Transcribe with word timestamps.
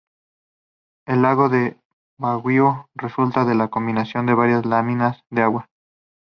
El 1.05 1.21
lago 1.21 1.47
de 1.47 1.77
Baguio 2.17 2.89
resulta 2.95 3.45
de 3.45 3.53
la 3.53 3.67
combinación 3.67 4.25
de 4.25 4.33
varias 4.33 4.65
láminas 4.65 5.21
de 5.29 5.43
agua. 5.43 5.69